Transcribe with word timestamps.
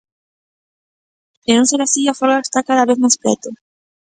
De 1.45 1.51
non 1.57 1.69
ser 1.69 1.81
así, 1.83 2.01
a 2.07 2.17
folga 2.19 2.45
está 2.45 2.59
cada 2.69 2.87
vez 2.89 2.97
máis 3.01 3.15
preto. 3.21 3.49